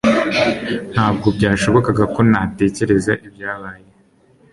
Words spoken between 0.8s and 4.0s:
Ntabwo byashobokaga ko ntatekereza ibyabaye.